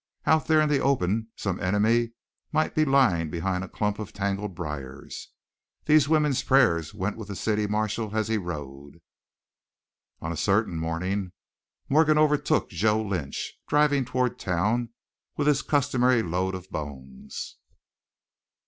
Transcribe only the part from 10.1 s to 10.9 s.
On a certain